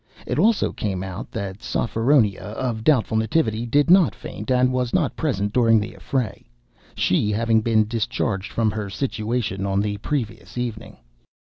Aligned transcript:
It 0.25 0.39
also 0.39 0.71
came 0.71 1.03
out 1.03 1.29
that 1.29 1.61
Sophronia, 1.61 2.39
of 2.41 2.83
doubtful 2.83 3.17
nativity, 3.17 3.67
did 3.67 3.91
not 3.91 4.15
faint, 4.15 4.49
and 4.49 4.73
was 4.73 4.95
not 4.95 5.15
present 5.15 5.53
during 5.53 5.79
the 5.79 5.93
affray, 5.95 6.43
she 6.95 7.29
having 7.31 7.61
been 7.61 7.85
discharged 7.87 8.51
from 8.51 8.71
her 8.71 8.89
situation 8.89 9.63
on 9.63 9.79
the 9.79 9.97
previous 9.97 10.57
evening.) 10.57 10.97